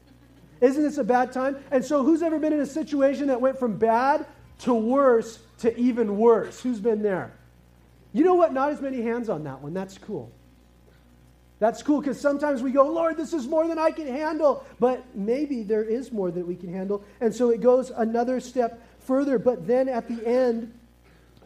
Isn't 0.61 0.83
this 0.83 0.99
a 0.99 1.05
bad 1.05 1.33
time? 1.33 1.57
And 1.71 1.85
so, 1.85 2.03
who's 2.03 2.23
ever 2.23 2.39
been 2.39 2.53
in 2.53 2.61
a 2.61 2.67
situation 2.67 3.29
that 3.29 3.41
went 3.41 3.59
from 3.59 3.79
bad 3.79 4.27
to 4.61 4.75
worse 4.75 5.39
to 5.59 5.77
even 5.79 6.17
worse. 6.17 6.61
Who's 6.61 6.81
been 6.81 7.03
there? 7.03 7.33
You 8.13 8.25
know 8.25 8.35
what? 8.35 8.53
Not 8.53 8.71
as 8.71 8.81
many 8.81 9.03
hands 9.03 9.29
on 9.29 9.45
that 9.45 9.61
one. 9.61 9.75
That's 9.75 9.99
cool. 9.99 10.33
That's 11.59 11.83
cool 11.83 12.01
because 12.01 12.21
sometimes 12.21 12.63
we 12.63 12.71
go, 12.71 12.87
Lord, 12.87 13.17
this 13.17 13.33
is 13.33 13.47
more 13.47 13.67
than 13.67 13.79
I 13.79 13.91
can 13.91 14.07
handle. 14.07 14.65
But 14.79 15.05
maybe 15.15 15.65
there 15.65 15.83
is 15.83 16.13
more 16.13 16.31
that 16.31 16.47
we 16.47 16.55
can 16.55 16.73
handle. 16.73 17.03
And 17.21 17.35
so 17.35 17.51
it 17.51 17.61
goes 17.61 17.91
another 17.91 18.41
step 18.41 18.81
further. 19.01 19.39
But 19.39 19.67
then 19.67 19.89
at 19.89 20.09
the 20.09 20.25
end, 20.27 20.73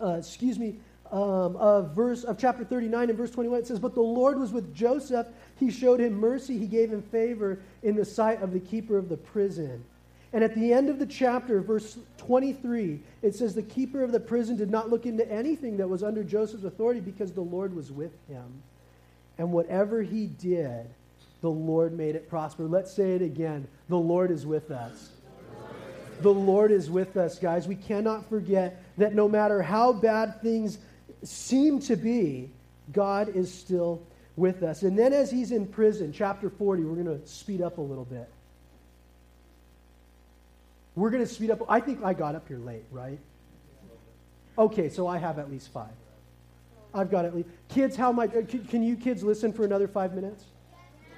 uh, 0.00 0.16
excuse 0.18 0.58
me, 0.58 0.76
um, 1.10 1.56
of 1.56 1.94
verse 1.94 2.24
of 2.24 2.38
chapter 2.38 2.64
39 2.64 3.10
and 3.10 3.18
verse 3.18 3.30
21, 3.30 3.60
it 3.60 3.66
says, 3.66 3.78
But 3.78 3.94
the 3.94 4.00
Lord 4.00 4.38
was 4.38 4.52
with 4.52 4.74
Joseph. 4.74 5.26
He 5.58 5.70
showed 5.70 6.00
him 6.00 6.14
mercy. 6.14 6.58
He 6.58 6.66
gave 6.66 6.92
him 6.92 7.02
favor 7.02 7.60
in 7.82 7.96
the 7.96 8.04
sight 8.04 8.42
of 8.42 8.52
the 8.52 8.60
keeper 8.60 8.98
of 8.98 9.08
the 9.08 9.16
prison. 9.16 9.84
And 10.32 10.42
at 10.42 10.54
the 10.54 10.72
end 10.72 10.88
of 10.88 10.98
the 10.98 11.06
chapter, 11.06 11.60
verse 11.60 11.98
23, 12.16 13.00
it 13.20 13.34
says, 13.34 13.54
The 13.54 13.62
keeper 13.62 14.02
of 14.02 14.12
the 14.12 14.20
prison 14.20 14.56
did 14.56 14.70
not 14.70 14.88
look 14.88 15.04
into 15.04 15.30
anything 15.30 15.76
that 15.76 15.88
was 15.88 16.02
under 16.02 16.24
Joseph's 16.24 16.64
authority 16.64 17.00
because 17.00 17.32
the 17.32 17.42
Lord 17.42 17.74
was 17.74 17.92
with 17.92 18.12
him. 18.28 18.62
And 19.36 19.52
whatever 19.52 20.02
he 20.02 20.26
did, 20.26 20.86
the 21.42 21.50
Lord 21.50 21.92
made 21.92 22.14
it 22.14 22.30
prosper. 22.30 22.64
Let's 22.64 22.92
say 22.92 23.12
it 23.12 23.22
again 23.22 23.68
the 23.88 23.96
Lord 23.96 24.30
is 24.30 24.46
with 24.46 24.70
us. 24.70 25.10
The 26.20 26.32
Lord 26.32 26.70
is 26.70 26.88
with 26.88 27.16
us, 27.16 27.38
guys. 27.38 27.66
We 27.66 27.74
cannot 27.74 28.28
forget 28.28 28.82
that 28.96 29.14
no 29.14 29.28
matter 29.28 29.60
how 29.60 29.92
bad 29.92 30.40
things 30.40 30.78
seem 31.24 31.80
to 31.80 31.96
be, 31.96 32.50
God 32.92 33.34
is 33.34 33.52
still 33.52 34.02
with 34.36 34.62
us. 34.62 34.82
And 34.82 34.96
then 34.96 35.12
as 35.12 35.30
he's 35.30 35.50
in 35.50 35.66
prison, 35.66 36.12
chapter 36.12 36.48
40, 36.48 36.84
we're 36.84 37.02
going 37.02 37.20
to 37.20 37.26
speed 37.26 37.60
up 37.60 37.78
a 37.78 37.82
little 37.82 38.04
bit. 38.04 38.30
We're 40.94 41.10
going 41.10 41.24
to 41.24 41.32
speed 41.32 41.50
up. 41.50 41.62
I 41.68 41.80
think 41.80 42.02
I 42.04 42.12
got 42.12 42.34
up 42.34 42.48
here 42.48 42.58
late, 42.58 42.84
right? 42.90 43.18
Okay, 44.58 44.88
so 44.88 45.06
I 45.06 45.18
have 45.18 45.38
at 45.38 45.50
least 45.50 45.72
five. 45.72 45.92
I've 46.94 47.10
got 47.10 47.24
at 47.24 47.34
least. 47.34 47.48
Kids, 47.68 47.96
how 47.96 48.12
much? 48.12 48.34
Uh, 48.34 48.42
can 48.68 48.82
you 48.82 48.96
kids 48.96 49.22
listen 49.22 49.52
for 49.52 49.64
another 49.64 49.88
five 49.88 50.14
minutes? 50.14 50.44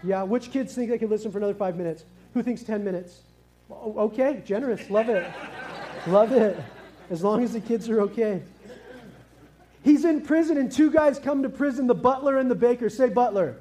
Yeah, 0.04 0.22
which 0.22 0.52
kids 0.52 0.74
think 0.74 0.90
they 0.90 0.98
can 0.98 1.10
listen 1.10 1.32
for 1.32 1.38
another 1.38 1.54
five 1.54 1.76
minutes? 1.76 2.04
Who 2.34 2.42
thinks 2.42 2.62
10 2.62 2.84
minutes? 2.84 3.20
Okay, 3.70 4.42
generous. 4.44 4.90
Love 4.90 5.08
it. 5.08 5.28
Love 6.06 6.32
it. 6.32 6.58
As 7.10 7.22
long 7.22 7.42
as 7.42 7.52
the 7.52 7.60
kids 7.60 7.88
are 7.88 8.02
okay. 8.02 8.42
He's 9.82 10.04
in 10.04 10.20
prison, 10.22 10.58
and 10.58 10.70
two 10.70 10.90
guys 10.90 11.18
come 11.18 11.42
to 11.42 11.48
prison 11.48 11.86
the 11.86 11.94
butler 11.94 12.38
and 12.38 12.50
the 12.50 12.54
baker. 12.54 12.88
Say 12.88 13.08
butler. 13.08 13.56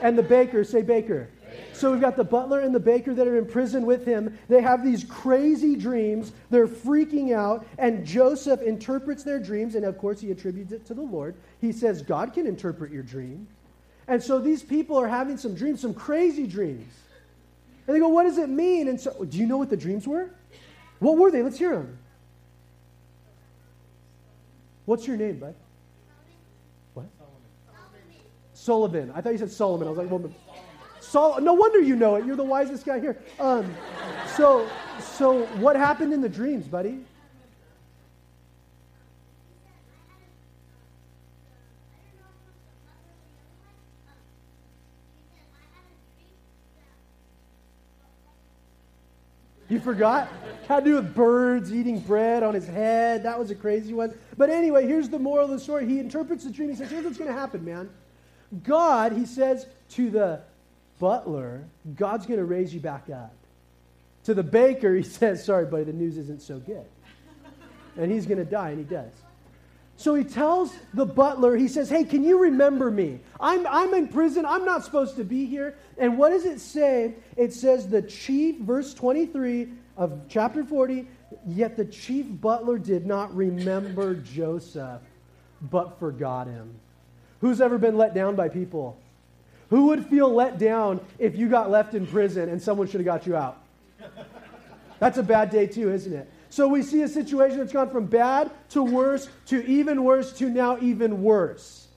And 0.00 0.16
the 0.16 0.22
baker. 0.22 0.64
Say 0.64 0.82
baker. 0.82 1.28
So 1.74 1.90
we've 1.90 2.00
got 2.00 2.16
the 2.16 2.24
butler 2.24 2.60
and 2.60 2.74
the 2.74 2.80
baker 2.80 3.14
that 3.14 3.26
are 3.26 3.36
in 3.36 3.46
prison 3.46 3.84
with 3.84 4.06
him. 4.06 4.38
They 4.48 4.62
have 4.62 4.84
these 4.84 5.02
crazy 5.04 5.74
dreams. 5.74 6.32
They're 6.50 6.68
freaking 6.68 7.34
out. 7.34 7.66
And 7.78 8.06
Joseph 8.06 8.62
interprets 8.62 9.24
their 9.24 9.40
dreams. 9.40 9.74
And 9.74 9.84
of 9.84 9.98
course, 9.98 10.20
he 10.20 10.30
attributes 10.30 10.72
it 10.72 10.86
to 10.86 10.94
the 10.94 11.02
Lord. 11.02 11.34
He 11.60 11.72
says, 11.72 12.00
God 12.00 12.32
can 12.32 12.46
interpret 12.46 12.92
your 12.92 13.02
dream. 13.02 13.48
And 14.06 14.22
so 14.22 14.38
these 14.38 14.62
people 14.62 14.96
are 14.96 15.08
having 15.08 15.36
some 15.36 15.54
dreams, 15.54 15.80
some 15.80 15.94
crazy 15.94 16.46
dreams. 16.46 16.92
And 17.86 17.96
they 17.96 18.00
go, 18.00 18.08
What 18.08 18.24
does 18.24 18.38
it 18.38 18.48
mean? 18.48 18.88
And 18.88 19.00
so, 19.00 19.24
do 19.24 19.38
you 19.38 19.46
know 19.46 19.56
what 19.56 19.70
the 19.70 19.76
dreams 19.76 20.06
were? 20.06 20.30
What 21.00 21.18
were 21.18 21.30
they? 21.30 21.42
Let's 21.42 21.58
hear 21.58 21.72
them. 21.72 21.98
What's 24.84 25.06
your 25.06 25.16
name, 25.16 25.38
bud? 25.38 25.54
What? 26.92 27.06
Solomon. 27.18 27.40
Sullivan. 28.52 29.12
I 29.14 29.20
thought 29.20 29.32
you 29.32 29.38
said 29.38 29.50
Solomon. 29.50 29.88
I 29.88 29.90
was 29.90 29.98
like, 29.98 30.10
well, 30.10 30.30
Sol- 31.14 31.40
no 31.40 31.52
wonder 31.52 31.78
you 31.78 31.94
know 31.94 32.16
it. 32.16 32.26
You're 32.26 32.34
the 32.34 32.42
wisest 32.42 32.84
guy 32.84 32.98
here. 32.98 33.16
Um, 33.38 33.72
so, 34.34 34.68
so 34.98 35.46
what 35.60 35.76
happened 35.76 36.12
in 36.12 36.20
the 36.20 36.28
dreams, 36.28 36.66
buddy? 36.66 37.04
You 49.68 49.78
forgot? 49.78 50.28
Had 50.66 50.80
to 50.80 50.90
do 50.90 50.96
with 50.96 51.14
birds 51.14 51.72
eating 51.72 52.00
bread 52.00 52.42
on 52.42 52.54
his 52.54 52.66
head. 52.66 53.22
That 53.22 53.38
was 53.38 53.52
a 53.52 53.54
crazy 53.54 53.94
one. 53.94 54.18
But 54.36 54.50
anyway, 54.50 54.88
here's 54.88 55.08
the 55.08 55.20
moral 55.20 55.44
of 55.44 55.52
the 55.52 55.60
story. 55.60 55.86
He 55.86 56.00
interprets 56.00 56.42
the 56.42 56.50
dream. 56.50 56.70
He 56.70 56.74
says, 56.74 56.90
Here's 56.90 57.04
what's 57.04 57.18
going 57.18 57.30
to 57.32 57.38
happen, 57.38 57.64
man. 57.64 57.88
God, 58.64 59.12
he 59.12 59.24
says 59.24 59.66
to 59.90 60.10
the 60.10 60.40
butler, 61.04 61.62
God's 61.96 62.24
going 62.24 62.38
to 62.38 62.46
raise 62.46 62.72
you 62.72 62.80
back 62.80 63.10
up. 63.10 63.34
To 64.24 64.32
the 64.32 64.42
baker, 64.42 64.94
he 64.94 65.02
says, 65.18 65.44
Sorry, 65.44 65.66
buddy, 65.66 65.84
the 65.84 65.92
news 65.92 66.16
isn't 66.16 66.40
so 66.40 66.58
good. 66.58 66.86
And 67.98 68.10
he's 68.10 68.24
going 68.24 68.38
to 68.38 68.50
die, 68.50 68.70
and 68.70 68.78
he 68.78 68.84
does. 68.84 69.12
So 69.98 70.14
he 70.14 70.24
tells 70.24 70.72
the 70.94 71.04
butler, 71.04 71.56
he 71.56 71.68
says, 71.68 71.90
Hey, 71.90 72.04
can 72.04 72.24
you 72.24 72.38
remember 72.38 72.90
me? 72.90 73.20
I'm, 73.38 73.66
I'm 73.66 73.92
in 73.92 74.08
prison. 74.08 74.46
I'm 74.46 74.64
not 74.64 74.82
supposed 74.82 75.16
to 75.16 75.24
be 75.24 75.44
here. 75.44 75.76
And 75.98 76.16
what 76.16 76.30
does 76.30 76.46
it 76.46 76.58
say? 76.58 77.16
It 77.36 77.52
says, 77.52 77.86
The 77.86 78.00
chief, 78.00 78.56
verse 78.60 78.94
23 78.94 79.68
of 79.98 80.22
chapter 80.30 80.64
40, 80.64 81.06
yet 81.46 81.76
the 81.76 81.84
chief 81.84 82.24
butler 82.40 82.78
did 82.78 83.04
not 83.04 83.36
remember 83.36 84.14
Joseph, 84.14 85.02
but 85.60 85.98
forgot 85.98 86.46
him. 86.46 86.74
Who's 87.42 87.60
ever 87.60 87.76
been 87.76 87.98
let 87.98 88.14
down 88.14 88.36
by 88.36 88.48
people? 88.48 88.98
Who 89.74 89.86
would 89.86 90.06
feel 90.06 90.32
let 90.32 90.56
down 90.56 91.00
if 91.18 91.34
you 91.34 91.48
got 91.48 91.68
left 91.68 91.94
in 91.94 92.06
prison 92.06 92.48
and 92.48 92.62
someone 92.62 92.86
should 92.86 93.00
have 93.00 93.06
got 93.06 93.26
you 93.26 93.34
out? 93.34 93.60
That's 95.00 95.18
a 95.18 95.22
bad 95.24 95.50
day, 95.50 95.66
too, 95.66 95.90
isn't 95.92 96.12
it? 96.12 96.30
So 96.48 96.68
we 96.68 96.80
see 96.80 97.02
a 97.02 97.08
situation 97.08 97.58
that's 97.58 97.72
gone 97.72 97.90
from 97.90 98.06
bad 98.06 98.52
to 98.68 98.84
worse 98.84 99.28
to 99.46 99.66
even 99.66 100.04
worse 100.04 100.32
to 100.34 100.48
now 100.48 100.78
even 100.80 101.24
worse. 101.24 101.88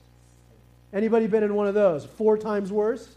Anybody 0.92 1.28
been 1.28 1.44
in 1.44 1.54
one 1.54 1.68
of 1.68 1.74
those? 1.74 2.04
Four 2.04 2.36
times 2.36 2.72
worse? 2.72 3.10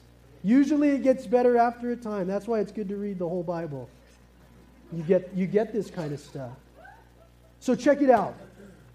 Usually 0.44 0.90
it 0.90 1.02
gets 1.02 1.26
better 1.26 1.58
after 1.58 1.90
a 1.90 1.96
time. 1.96 2.28
That's 2.28 2.46
why 2.46 2.60
it's 2.60 2.72
good 2.72 2.90
to 2.90 2.98
read 2.98 3.18
the 3.18 3.28
whole 3.28 3.42
Bible. 3.42 3.90
You 4.94 5.02
get, 5.02 5.32
you 5.34 5.48
get 5.48 5.74
this 5.74 5.90
kind 5.90 6.14
of 6.14 6.20
stuff. 6.20 6.52
So 7.62 7.74
check 7.74 8.04
it 8.04 8.12
out. 8.12 8.36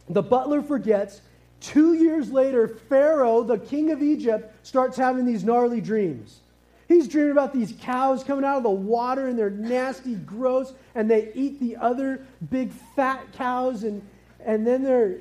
The 0.08 0.22
butler 0.22 0.62
forgets. 0.62 1.22
Two 1.60 1.94
years 1.94 2.30
later, 2.30 2.68
Pharaoh, 2.68 3.42
the 3.42 3.58
king 3.58 3.90
of 3.90 4.02
Egypt, 4.02 4.66
starts 4.66 4.96
having 4.96 5.24
these 5.24 5.44
gnarly 5.44 5.80
dreams. 5.80 6.40
He's 6.88 7.08
dreaming 7.08 7.32
about 7.32 7.52
these 7.52 7.74
cows 7.80 8.22
coming 8.22 8.44
out 8.44 8.58
of 8.58 8.62
the 8.62 8.70
water 8.70 9.26
and 9.26 9.38
they're 9.38 9.50
nasty, 9.50 10.14
gross, 10.14 10.72
and 10.94 11.10
they 11.10 11.32
eat 11.34 11.58
the 11.58 11.76
other 11.76 12.24
big 12.50 12.70
fat 12.94 13.32
cows 13.32 13.82
and, 13.82 14.06
and 14.44 14.66
then 14.66 14.84
they're, 14.84 15.18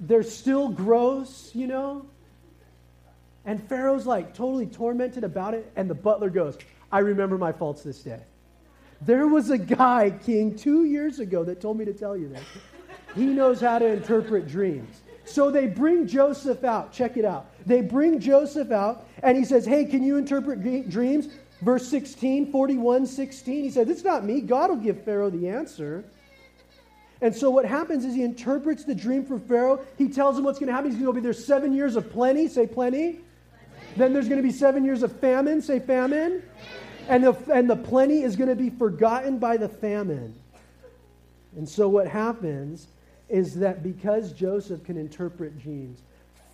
they're 0.00 0.22
still 0.22 0.68
gross, 0.68 1.50
you 1.54 1.66
know? 1.66 2.04
And 3.46 3.62
Pharaoh's 3.68 4.06
like 4.06 4.34
totally 4.34 4.66
tormented 4.66 5.24
about 5.24 5.54
it, 5.54 5.70
and 5.76 5.88
the 5.88 5.94
butler 5.94 6.30
goes, 6.30 6.58
I 6.90 6.98
remember 6.98 7.38
my 7.38 7.52
faults 7.52 7.82
this 7.82 8.02
day. 8.02 8.20
There 9.00 9.26
was 9.26 9.50
a 9.50 9.58
guy, 9.58 10.10
King, 10.24 10.56
two 10.56 10.84
years 10.84 11.20
ago 11.20 11.44
that 11.44 11.60
told 11.60 11.78
me 11.78 11.84
to 11.84 11.92
tell 11.92 12.16
you 12.16 12.28
this. 12.28 12.42
He 13.14 13.26
knows 13.26 13.60
how 13.60 13.78
to 13.78 13.86
interpret 13.86 14.48
dreams. 14.48 15.00
So 15.26 15.50
they 15.50 15.66
bring 15.66 16.06
Joseph 16.06 16.64
out. 16.64 16.92
Check 16.92 17.16
it 17.16 17.24
out. 17.24 17.50
They 17.66 17.80
bring 17.80 18.20
Joseph 18.20 18.70
out, 18.70 19.06
and 19.22 19.36
he 19.36 19.44
says, 19.44 19.66
Hey, 19.66 19.84
can 19.84 20.02
you 20.02 20.16
interpret 20.16 20.88
dreams? 20.88 21.28
Verse 21.62 21.88
16, 21.88 22.52
41, 22.52 23.06
16. 23.06 23.64
He 23.64 23.70
said, 23.70 23.90
It's 23.90 24.04
not 24.04 24.24
me. 24.24 24.40
God 24.40 24.70
will 24.70 24.76
give 24.76 25.04
Pharaoh 25.04 25.30
the 25.30 25.48
answer. 25.48 26.04
And 27.20 27.34
so 27.34 27.50
what 27.50 27.64
happens 27.64 28.04
is 28.04 28.14
he 28.14 28.22
interprets 28.22 28.84
the 28.84 28.94
dream 28.94 29.24
for 29.24 29.38
Pharaoh. 29.38 29.80
He 29.96 30.08
tells 30.08 30.38
him 30.38 30.44
what's 30.44 30.58
going 30.58 30.68
to 30.68 30.74
happen. 30.74 30.90
He's 30.90 31.00
going 31.00 31.14
to 31.14 31.20
be 31.20 31.24
there 31.24 31.32
seven 31.32 31.72
years 31.72 31.96
of 31.96 32.10
plenty. 32.10 32.46
Say 32.46 32.66
plenty. 32.66 33.12
plenty. 33.12 33.20
Then 33.96 34.12
there's 34.12 34.28
going 34.28 34.40
to 34.40 34.46
be 34.46 34.52
seven 34.52 34.84
years 34.84 35.02
of 35.02 35.18
famine. 35.18 35.62
Say 35.62 35.80
famine. 35.80 36.42
And 37.08 37.24
the, 37.24 37.36
and 37.52 37.70
the 37.70 37.76
plenty 37.76 38.22
is 38.22 38.36
going 38.36 38.50
to 38.50 38.56
be 38.56 38.68
forgotten 38.68 39.38
by 39.38 39.56
the 39.56 39.68
famine. 39.68 40.34
And 41.56 41.66
so 41.66 41.88
what 41.88 42.06
happens 42.06 42.88
is 43.28 43.56
that 43.56 43.82
because 43.82 44.32
Joseph 44.32 44.84
can 44.84 44.96
interpret 44.96 45.60
dreams, 45.60 46.00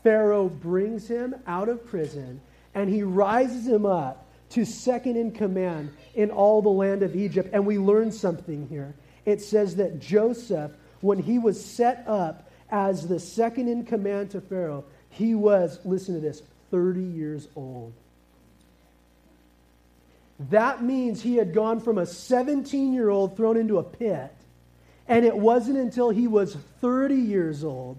Pharaoh 0.03 0.49
brings 0.49 1.07
him 1.07 1.35
out 1.47 1.69
of 1.69 1.87
prison 1.87 2.41
and 2.75 2.89
he 2.89 3.03
rises 3.03 3.67
him 3.67 3.87
up 3.87 4.27
to 4.51 4.65
second 4.65 5.17
in 5.17 5.33
command 5.33 5.93
in 6.15 6.31
all 6.31 6.61
the 6.63 6.69
land 6.69 7.03
of 7.03 7.17
Egypt. 7.17 7.51
And 7.53 7.67
we 7.67 7.79
learn 7.79 8.13
something 8.13 8.67
here. 8.69 8.95
It 9.25 9.41
says 9.41 9.77
that 9.77 10.01
Joseph, 10.01 10.73
when 11.01 11.19
he 11.19 11.39
was 11.39 11.63
set 11.63 12.05
up 12.07 12.51
as 12.71 13.07
the 13.07 13.21
second 13.21 13.69
in 13.69 13.85
command 13.85 14.31
to 14.31 14.41
Pharaoh, 14.41 14.85
he 15.11 15.35
was, 15.35 15.79
listen 15.85 16.15
to 16.15 16.21
this, 16.21 16.43
30 16.71 17.03
years 17.03 17.49
old. 17.55 17.93
That 20.51 20.83
means 20.83 21.23
he 21.23 21.37
had 21.37 21.55
gone 21.55 21.81
from 21.81 21.99
a 21.99 22.07
17 22.07 22.93
year 22.93 23.11
old 23.11 23.37
thrown 23.37 23.57
into 23.57 23.79
a 23.79 23.83
pit 23.83 24.35
and 25.09 25.25
it 25.25 25.37
wasn't 25.37 25.79
until 25.79 26.11
he 26.11 26.27
was 26.27 26.57
30 26.81 27.15
years 27.15 27.65
old 27.65 27.99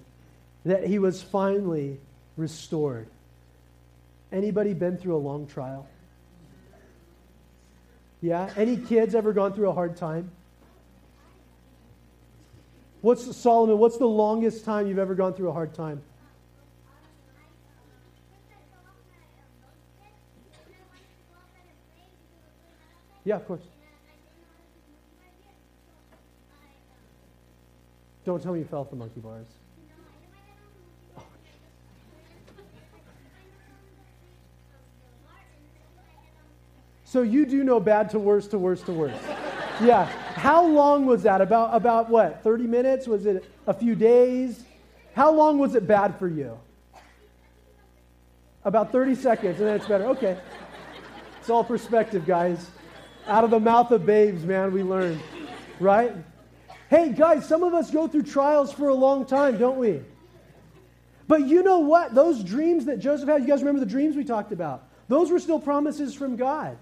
that 0.66 0.86
he 0.86 1.00
was 1.00 1.22
finally 1.22 2.00
restored. 2.38 3.08
Anybody 4.32 4.74
been 4.74 4.98
through 4.98 5.16
a 5.16 5.18
long 5.18 5.46
trial? 5.48 5.88
Yeah? 8.22 8.50
Any 8.56 8.78
kids 8.78 9.16
ever 9.16 9.34
gone 9.34 9.54
through 9.54 9.70
a 9.70 9.74
hard 9.74 9.98
time? 9.98 10.32
What's 13.02 13.36
Solomon, 13.36 13.78
what's 13.78 13.98
the 13.98 14.08
longest 14.08 14.64
time 14.64 14.88
you've 14.88 14.98
ever 14.98 15.14
gone 15.14 15.34
through 15.34 15.50
a 15.50 15.54
hard 15.54 15.74
time? 15.74 16.02
Yeah, 23.26 23.36
of 23.36 23.48
course. 23.48 23.62
Don't 28.26 28.42
tell 28.42 28.54
me 28.54 28.60
you 28.60 28.66
fell 28.66 28.82
off 28.82 28.90
the 28.90 28.96
monkey 28.96 29.20
bars. 29.20 29.46
So 37.04 37.22
you 37.22 37.46
do 37.46 37.64
know 37.64 37.80
bad 37.80 38.10
to 38.12 38.20
worse 38.20 38.48
to 38.48 38.58
worse 38.58 38.82
to 38.84 38.92
worse. 38.92 39.16
yeah. 39.84 40.06
How 40.06 40.66
long 40.66 41.06
was 41.06 41.22
that? 41.24 41.42
About 41.42 41.76
about 41.76 42.10
what? 42.10 42.42
30 42.44 42.64
minutes? 42.64 43.08
Was 43.08 43.28
it 43.28 43.46
a 43.68 43.74
few 43.74 43.94
days? 43.94 44.64
How 45.14 45.32
long 45.32 45.60
was 45.60 45.76
it 45.76 45.86
bad 45.86 46.18
for 46.18 46.28
you? 46.28 46.58
About 48.66 48.92
30 48.92 49.14
seconds, 49.14 49.60
and 49.60 49.68
then 49.68 49.76
it's 49.76 49.86
better. 49.86 50.06
Okay. 50.06 50.40
It's 51.40 51.50
all 51.50 51.64
perspective, 51.64 52.26
guys. 52.26 52.72
Out 53.28 53.44
of 53.44 53.52
the 53.52 53.60
mouth 53.60 53.92
of 53.92 54.06
babes, 54.06 54.44
man, 54.44 54.74
we 54.74 54.82
learn. 54.82 55.20
Right? 55.80 56.16
Hey, 56.90 57.12
guys, 57.12 57.48
some 57.48 57.64
of 57.64 57.74
us 57.74 57.90
go 57.92 58.08
through 58.08 58.24
trials 58.24 58.72
for 58.72 58.90
a 58.90 58.94
long 58.94 59.26
time, 59.26 59.58
don't 59.58 59.78
we? 59.78 60.02
But 61.28 61.48
you 61.48 61.64
know 61.64 61.80
what? 61.80 62.14
Those 62.14 62.44
dreams 62.44 62.86
that 62.86 63.00
Joseph 63.00 63.28
had, 63.28 63.42
you 63.42 63.48
guys 63.48 63.62
remember 63.62 63.80
the 63.80 63.86
dreams 63.86 64.16
we 64.16 64.24
talked 64.24 64.52
about? 64.52 64.84
Those 65.08 65.32
were 65.32 65.40
still 65.40 65.60
promises 65.60 66.14
from 66.14 66.36
God. 66.36 66.78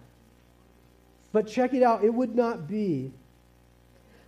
But 1.31 1.47
check 1.47 1.73
it 1.73 1.83
out, 1.83 2.03
it 2.03 2.13
would 2.13 2.35
not 2.35 2.67
be 2.67 3.11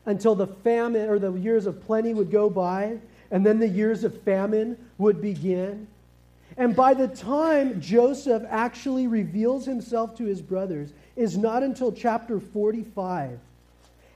until 0.05 0.35
the 0.35 0.47
famine 0.47 1.09
or 1.09 1.19
the 1.19 1.33
years 1.33 1.65
of 1.65 1.83
plenty 1.85 2.13
would 2.13 2.31
go 2.31 2.49
by, 2.49 2.99
and 3.31 3.45
then 3.45 3.59
the 3.59 3.67
years 3.67 4.03
of 4.03 4.21
famine 4.21 4.77
would 4.97 5.21
begin. 5.21 5.87
And 6.57 6.75
by 6.75 6.93
the 6.93 7.07
time 7.07 7.81
Joseph 7.81 8.43
actually 8.47 9.07
reveals 9.07 9.65
himself 9.65 10.15
to 10.17 10.25
his 10.25 10.41
brothers, 10.41 10.93
is 11.15 11.37
not 11.37 11.63
until 11.63 11.91
chapter 11.91 12.39
45. 12.39 13.39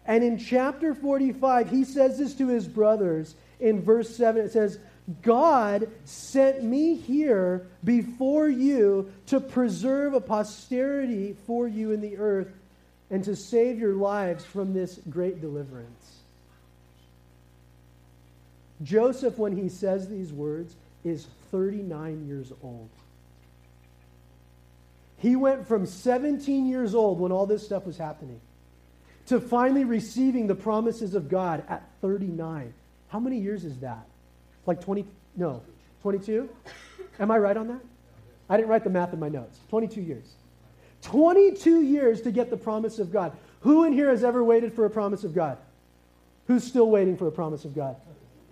And 0.07 0.23
in 0.23 0.37
chapter 0.37 0.95
45, 0.95 1.69
he 1.69 1.83
says 1.83 2.17
this 2.17 2.33
to 2.35 2.47
his 2.47 2.65
brothers. 2.65 3.35
In 3.59 3.81
verse 3.81 4.15
7, 4.15 4.43
it 4.43 4.53
says, 4.53 4.79
God 5.21 5.89
sent 6.05 6.63
me 6.63 6.95
here 6.95 7.67
before 7.83 8.47
you 8.47 9.11
to 9.27 9.41
preserve 9.41 10.13
a 10.13 10.21
posterity 10.21 11.35
for 11.45 11.67
you 11.67 11.91
in 11.91 12.01
the 12.01 12.17
earth 12.17 12.51
and 13.09 13.23
to 13.25 13.35
save 13.35 13.79
your 13.79 13.93
lives 13.93 14.45
from 14.45 14.73
this 14.73 14.99
great 15.09 15.41
deliverance. 15.41 16.19
Joseph, 18.83 19.37
when 19.37 19.57
he 19.57 19.69
says 19.69 20.07
these 20.07 20.31
words, 20.31 20.75
is 21.03 21.27
39 21.51 22.27
years 22.27 22.51
old. 22.63 22.89
He 25.17 25.35
went 25.35 25.67
from 25.67 25.85
17 25.85 26.67
years 26.67 26.93
old 26.93 27.19
when 27.19 27.31
all 27.31 27.45
this 27.45 27.65
stuff 27.65 27.85
was 27.85 27.97
happening 27.97 28.39
to 29.27 29.41
finally 29.41 29.83
receiving 29.83 30.47
the 30.47 30.55
promises 30.55 31.13
of 31.13 31.29
God 31.29 31.63
at 31.67 31.83
39. 32.01 32.73
How 33.09 33.19
many 33.19 33.37
years 33.37 33.63
is 33.63 33.77
that? 33.79 34.05
Like 34.65 34.81
20, 34.81 35.05
no, 35.35 35.61
22? 36.01 36.49
Am 37.19 37.31
I 37.31 37.37
right 37.37 37.55
on 37.55 37.67
that? 37.67 37.79
I 38.49 38.55
didn't 38.55 38.69
write 38.69 38.83
the 38.83 38.89
math 38.89 39.13
in 39.13 39.19
my 39.19 39.29
notes. 39.29 39.59
22 39.69 40.01
years. 40.01 40.25
22 41.01 41.81
years 41.81 42.21
to 42.21 42.31
get 42.31 42.49
the 42.49 42.57
promise 42.57 42.99
of 42.99 43.11
God. 43.11 43.33
Who 43.61 43.83
in 43.83 43.93
here 43.93 44.09
has 44.09 44.23
ever 44.23 44.43
waited 44.43 44.73
for 44.73 44.85
a 44.85 44.89
promise 44.89 45.23
of 45.23 45.35
God? 45.35 45.57
Who's 46.47 46.63
still 46.63 46.89
waiting 46.89 47.17
for 47.17 47.27
a 47.27 47.31
promise 47.31 47.65
of 47.65 47.75
God? 47.75 47.97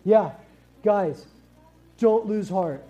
Yeah, 0.03 0.31
guys, 0.83 1.25
don't 1.97 2.25
lose 2.25 2.49
heart. 2.49 2.83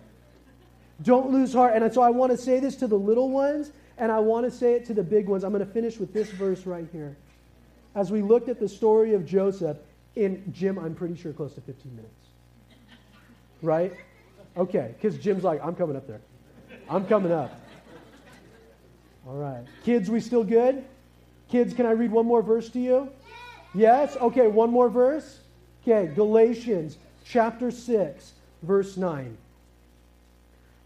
Don't 1.04 1.30
lose 1.30 1.54
heart. 1.54 1.74
And 1.76 1.94
so 1.94 2.02
I 2.02 2.10
want 2.10 2.32
to 2.32 2.38
say 2.38 2.60
this 2.60 2.76
to 2.78 2.88
the 2.88 2.98
little 2.98 3.30
ones, 3.30 3.72
and 3.98 4.12
I 4.12 4.20
want 4.20 4.46
to 4.46 4.52
say 4.52 4.74
it 4.74 4.86
to 4.88 4.94
the 4.96 5.04
big 5.04 5.28
ones. 5.28 5.44
I'm 5.44 5.52
going 5.52 5.66
to 5.66 5.72
finish 5.72 5.98
with 5.98 6.14
this 6.14 6.30
verse 6.32 6.66
right 6.66 6.88
here 6.92 7.16
as 7.96 8.12
we 8.12 8.22
looked 8.22 8.50
at 8.50 8.60
the 8.60 8.68
story 8.68 9.14
of 9.14 9.26
Joseph 9.26 9.78
in 10.16 10.44
Jim, 10.52 10.78
I'm 10.78 10.94
pretty 10.94 11.16
sure 11.16 11.34
close 11.34 11.54
to 11.56 11.62
15 11.62 11.96
minutes. 11.96 12.14
Right? 13.62 13.94
Okay, 14.58 14.94
because 14.94 15.18
Jim's 15.18 15.44
like, 15.44 15.64
I'm 15.64 15.76
coming 15.76 15.96
up 15.96 16.08
there. 16.08 16.22
I'm 16.90 17.06
coming 17.08 17.32
up. 17.32 17.60
All 19.28 19.36
right. 19.38 19.66
Kids, 19.84 20.12
we 20.12 20.20
still 20.20 20.44
good? 20.44 20.84
Kids, 21.50 21.74
can 21.74 21.86
I 21.86 21.92
read 21.92 22.12
one 22.12 22.26
more 22.26 22.42
verse 22.42 22.70
to 22.70 22.80
you? 22.80 23.10
Yes? 23.74 24.16
Okay, 24.18 24.48
one 24.48 24.72
more 24.72 24.90
verse. 24.90 25.40
Okay, 25.82 26.12
Galatians 26.14 26.98
chapter 27.24 27.72
6, 27.72 28.34
verse 28.62 28.98
9. 28.98 29.38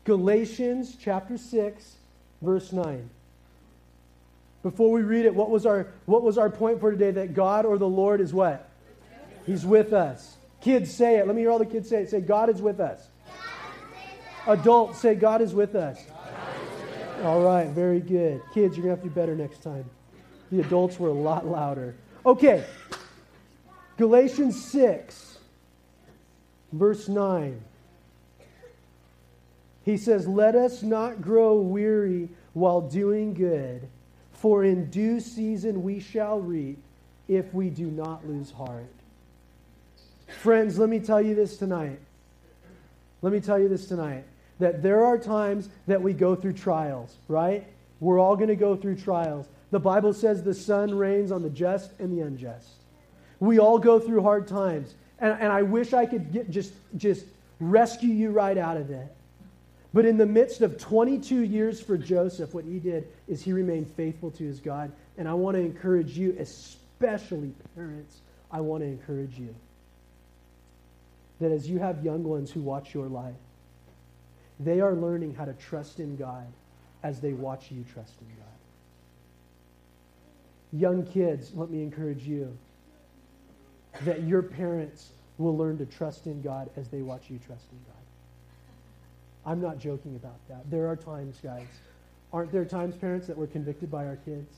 Galatians 0.06 0.98
chapter 1.00 1.38
6, 1.38 1.96
verse 2.42 2.72
9. 2.72 3.10
Before 4.64 4.92
we 4.92 5.02
read 5.02 5.26
it, 5.26 5.34
what 5.34 5.50
was 5.50 5.66
our, 5.66 5.88
what 6.06 6.22
was 6.22 6.38
our 6.38 6.50
point 6.50 6.80
for 6.80 6.92
today? 6.92 7.12
That 7.12 7.34
God 7.34 7.66
or 7.66 7.78
the 7.78 7.88
Lord 7.88 8.20
is 8.20 8.34
what? 8.34 8.70
He's 9.46 9.66
with 9.66 9.94
us. 9.94 10.38
Kids, 10.62 10.94
say 10.94 11.18
it. 11.18 11.28
Let 11.28 11.36
me 11.36 11.42
hear 11.42 11.52
all 11.52 11.60
the 11.60 11.66
kids 11.66 11.88
say 11.88 12.04
it. 12.04 12.10
Say, 12.10 12.20
God 12.20 12.50
is 12.50 12.62
with 12.62 12.80
us. 12.80 13.08
Adults, 14.48 15.00
say, 15.00 15.16
God 15.16 15.42
is 15.42 15.54
with 15.54 15.76
us. 15.76 16.00
All 17.24 17.42
right, 17.42 17.70
very 17.70 18.00
good. 18.00 18.42
Kids, 18.54 18.76
you're 18.76 18.86
going 18.86 18.96
to 18.96 19.02
have 19.02 19.04
to 19.04 19.10
do 19.10 19.16
better 19.16 19.36
next 19.36 19.62
time. 19.62 19.86
The 20.52 20.62
adults 20.62 21.00
were 21.00 21.10
a 21.10 21.14
lot 21.14 21.46
louder. 21.46 21.96
Okay, 22.26 22.66
Galatians 23.98 24.64
6, 24.66 25.38
verse 26.72 27.08
9. 27.08 27.62
He 29.84 29.98
says, 29.98 30.28
Let 30.28 30.56
us 30.56 30.82
not 30.82 31.22
grow 31.22 31.56
weary 31.56 32.30
while 32.54 32.82
doing 32.82 33.34
good, 33.34 33.88
for 34.42 34.64
in 34.64 34.90
due 34.90 35.20
season 35.20 35.84
we 35.84 36.00
shall 36.00 36.40
reap 36.40 36.82
if 37.28 37.54
we 37.54 37.70
do 37.70 37.92
not 37.92 38.28
lose 38.28 38.52
heart. 38.52 38.92
Friends, 40.42 40.78
let 40.78 40.90
me 40.90 41.00
tell 41.00 41.22
you 41.22 41.36
this 41.36 41.58
tonight. 41.58 42.00
Let 43.22 43.34
me 43.34 43.40
tell 43.40 43.60
you 43.60 43.68
this 43.68 43.88
tonight 43.88 44.24
that 44.60 44.82
there 44.82 45.06
are 45.06 45.18
times 45.18 45.70
that 45.88 46.02
we 46.02 46.14
go 46.14 46.36
through 46.36 46.54
trials, 46.54 47.16
right? 47.28 47.66
We're 48.00 48.20
all 48.20 48.36
going 48.36 48.50
to 48.50 48.56
go 48.56 48.76
through 48.76 48.98
trials. 48.98 49.48
The 49.72 49.80
Bible 49.80 50.14
says 50.14 50.44
the 50.44 50.54
sun 50.54 50.96
rains 50.96 51.32
on 51.32 51.44
the 51.44 51.50
just 51.50 51.92
and 52.00 52.18
the 52.18 52.24
unjust. 52.24 52.70
We 53.40 53.60
all 53.60 53.80
go 53.80 54.00
through 54.00 54.22
hard 54.22 54.48
times. 54.48 54.96
And, 55.20 55.34
and 55.40 55.52
I 55.52 55.62
wish 55.62 55.94
I 55.94 56.06
could 56.06 56.32
get, 56.32 56.50
just, 56.50 56.74
just 56.98 57.26
rescue 57.60 58.10
you 58.10 58.32
right 58.32 58.58
out 58.58 58.78
of 58.78 58.90
it. 58.90 59.14
But 59.94 60.06
in 60.06 60.18
the 60.18 60.26
midst 60.26 60.62
of 60.62 60.78
22 60.78 61.42
years 61.42 61.82
for 61.82 61.98
Joseph, 61.98 62.54
what 62.54 62.66
he 62.66 62.80
did 62.80 63.08
is 63.28 63.42
he 63.42 63.54
remained 63.54 63.90
faithful 63.90 64.30
to 64.32 64.44
his 64.44 64.60
God. 64.60 64.92
And 65.18 65.28
I 65.28 65.34
want 65.34 65.56
to 65.56 65.62
encourage 65.62 66.18
you, 66.18 66.36
especially 66.40 67.54
parents, 67.76 68.20
I 68.52 68.62
want 68.62 68.84
to 68.84 68.88
encourage 68.88 69.38
you 69.38 69.56
that 71.40 71.52
as 71.52 71.68
you 71.68 71.80
have 71.80 72.04
young 72.04 72.24
ones 72.24 72.52
who 72.52 72.62
watch 72.62 72.94
your 72.94 73.08
life, 73.08 73.36
they 74.60 74.82
are 74.82 74.94
learning 74.94 75.34
how 75.36 75.46
to 75.46 75.54
trust 75.54 76.00
in 76.00 76.18
God 76.18 76.46
as 77.02 77.22
they 77.22 77.34
watch 77.34 77.72
you 77.72 77.84
trust 77.94 78.14
in 78.22 78.28
God. 78.28 78.46
Young 80.72 81.06
kids, 81.06 81.52
let 81.56 81.70
me 81.70 81.82
encourage 81.82 82.24
you 82.24 82.56
that 84.04 84.24
your 84.24 84.44
parents 84.44 85.10
will 85.38 85.58
learn 85.58 85.78
to 85.78 85.86
trust 85.86 86.28
in 86.28 86.42
God 86.42 86.70
as 86.76 86.90
they 86.90 87.02
watch 87.02 87.30
you 87.30 87.40
trust 87.48 87.66
in 87.72 87.80
God. 87.88 87.99
I'm 89.46 89.62
not 89.62 89.80
joking 89.80 90.16
about 90.16 90.38
that. 90.50 90.70
There 90.70 90.88
are 90.88 90.96
times, 90.96 91.38
guys. 91.42 91.68
Aren't 92.32 92.52
there 92.52 92.66
times, 92.66 92.96
parents, 92.96 93.28
that 93.28 93.38
we're 93.38 93.48
convicted 93.48 93.90
by 93.90 94.06
our 94.06 94.18
kids? 94.18 94.56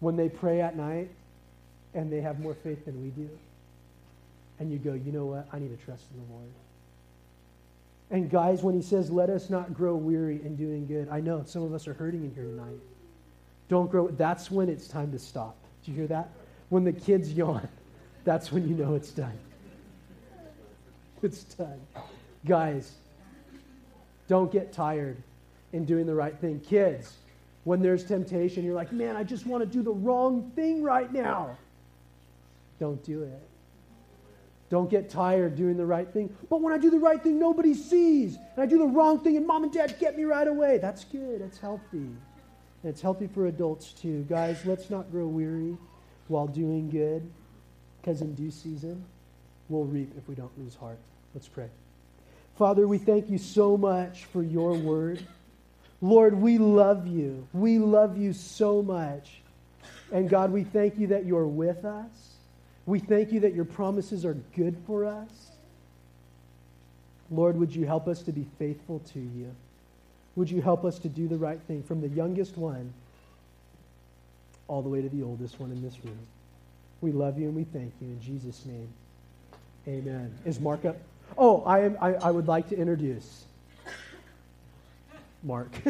When 0.00 0.16
they 0.16 0.28
pray 0.28 0.60
at 0.60 0.76
night 0.76 1.10
and 1.94 2.12
they 2.12 2.20
have 2.20 2.40
more 2.40 2.54
faith 2.54 2.84
than 2.84 3.02
we 3.02 3.10
do. 3.10 3.28
And 4.58 4.70
you 4.70 4.78
go, 4.78 4.94
you 4.94 5.12
know 5.12 5.26
what? 5.26 5.46
I 5.52 5.58
need 5.58 5.76
to 5.78 5.84
trust 5.84 6.04
in 6.12 6.26
the 6.26 6.32
Lord. 6.32 6.48
And 8.10 8.30
guys, 8.30 8.62
when 8.62 8.74
he 8.74 8.82
says, 8.82 9.10
let 9.10 9.30
us 9.30 9.50
not 9.50 9.74
grow 9.74 9.96
weary 9.96 10.40
in 10.44 10.56
doing 10.56 10.86
good, 10.86 11.08
I 11.10 11.20
know 11.20 11.42
some 11.46 11.62
of 11.62 11.72
us 11.72 11.88
are 11.88 11.94
hurting 11.94 12.24
in 12.24 12.34
here 12.34 12.44
tonight. 12.44 12.80
Don't 13.68 13.90
grow. 13.90 14.08
That's 14.08 14.50
when 14.50 14.68
it's 14.68 14.86
time 14.86 15.10
to 15.12 15.18
stop. 15.18 15.56
Do 15.84 15.90
you 15.90 15.96
hear 15.96 16.06
that? 16.08 16.30
When 16.68 16.84
the 16.84 16.92
kids 16.92 17.32
yawn, 17.32 17.66
that's 18.24 18.52
when 18.52 18.68
you 18.68 18.74
know 18.74 18.94
it's 18.94 19.10
done. 19.10 19.36
It's 21.22 21.44
done. 21.44 21.80
Guys, 22.46 22.92
don't 24.28 24.50
get 24.50 24.72
tired 24.72 25.16
in 25.72 25.84
doing 25.84 26.06
the 26.06 26.14
right 26.14 26.38
thing. 26.38 26.60
Kids, 26.60 27.14
when 27.64 27.82
there's 27.82 28.04
temptation, 28.04 28.64
you're 28.64 28.74
like, 28.74 28.92
man, 28.92 29.16
I 29.16 29.24
just 29.24 29.46
want 29.46 29.62
to 29.62 29.66
do 29.66 29.82
the 29.82 29.92
wrong 29.92 30.50
thing 30.54 30.82
right 30.82 31.12
now. 31.12 31.56
Don't 32.80 33.02
do 33.04 33.22
it. 33.22 33.40
Don't 34.70 34.90
get 34.90 35.10
tired 35.10 35.56
doing 35.56 35.76
the 35.76 35.86
right 35.86 36.08
thing. 36.08 36.34
But 36.48 36.60
when 36.60 36.72
I 36.72 36.78
do 36.78 36.90
the 36.90 36.98
right 36.98 37.22
thing, 37.22 37.38
nobody 37.38 37.74
sees. 37.74 38.36
And 38.36 38.62
I 38.62 38.66
do 38.66 38.78
the 38.78 38.86
wrong 38.86 39.20
thing, 39.20 39.36
and 39.36 39.46
mom 39.46 39.62
and 39.62 39.72
dad 39.72 39.96
get 40.00 40.16
me 40.16 40.24
right 40.24 40.48
away. 40.48 40.78
That's 40.78 41.04
good. 41.04 41.42
That's 41.42 41.58
healthy. 41.58 41.82
And 41.92 42.16
it's 42.82 43.00
healthy 43.00 43.28
for 43.28 43.46
adults 43.46 43.92
too. 43.92 44.26
Guys, 44.28 44.64
let's 44.64 44.90
not 44.90 45.10
grow 45.10 45.26
weary 45.26 45.76
while 46.28 46.46
doing 46.46 46.88
good, 46.90 47.30
because 48.00 48.22
in 48.22 48.34
due 48.34 48.50
season, 48.50 49.04
we'll 49.68 49.84
reap 49.84 50.10
if 50.16 50.26
we 50.28 50.34
don't 50.34 50.50
lose 50.58 50.74
heart. 50.74 50.98
Let's 51.34 51.48
pray. 51.48 51.68
Father, 52.56 52.86
we 52.86 52.98
thank 52.98 53.30
you 53.30 53.38
so 53.38 53.76
much 53.76 54.26
for 54.26 54.42
your 54.42 54.74
word. 54.74 55.20
Lord, 56.00 56.34
we 56.34 56.58
love 56.58 57.06
you. 57.06 57.46
We 57.52 57.78
love 57.78 58.16
you 58.16 58.32
so 58.32 58.82
much. 58.82 59.40
And 60.12 60.28
God, 60.28 60.52
we 60.52 60.62
thank 60.62 60.98
you 60.98 61.08
that 61.08 61.24
you're 61.24 61.46
with 61.46 61.84
us. 61.84 62.34
We 62.86 63.00
thank 63.00 63.32
you 63.32 63.40
that 63.40 63.54
your 63.54 63.64
promises 63.64 64.24
are 64.24 64.34
good 64.54 64.76
for 64.86 65.06
us. 65.06 65.50
Lord, 67.30 67.56
would 67.56 67.74
you 67.74 67.86
help 67.86 68.06
us 68.06 68.22
to 68.22 68.32
be 68.32 68.46
faithful 68.58 69.00
to 69.12 69.18
you? 69.18 69.54
Would 70.36 70.50
you 70.50 70.60
help 70.60 70.84
us 70.84 70.98
to 71.00 71.08
do 71.08 71.26
the 71.26 71.36
right 71.36 71.60
thing 71.62 71.82
from 71.82 72.00
the 72.00 72.08
youngest 72.08 72.56
one 72.56 72.92
all 74.68 74.82
the 74.82 74.88
way 74.88 75.00
to 75.00 75.08
the 75.08 75.22
oldest 75.22 75.58
one 75.58 75.72
in 75.72 75.82
this 75.82 75.96
room? 76.04 76.18
We 77.00 77.12
love 77.12 77.38
you 77.38 77.46
and 77.46 77.56
we 77.56 77.64
thank 77.64 77.92
you 78.00 78.08
in 78.08 78.20
Jesus' 78.20 78.64
name. 78.66 78.88
Amen. 79.88 80.36
Is 80.44 80.60
Mark 80.60 80.84
up? 80.84 80.96
Oh, 81.36 81.62
I, 81.64 81.80
am, 81.80 81.98
I, 82.00 82.14
I 82.14 82.30
would 82.30 82.48
like 82.48 82.68
to 82.68 82.76
introduce 82.76 83.44
Mark. 85.42 85.70